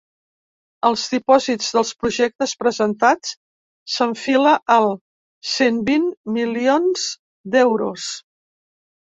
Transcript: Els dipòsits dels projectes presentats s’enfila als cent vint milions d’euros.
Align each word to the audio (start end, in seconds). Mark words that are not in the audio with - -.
Els 0.87 1.01
dipòsits 1.09 1.67
dels 1.75 1.91
projectes 2.05 2.53
presentats 2.61 3.35
s’enfila 3.97 4.55
als 4.77 4.97
cent 5.51 5.79
vint 5.91 6.09
milions 6.41 7.07
d’euros. 7.55 8.11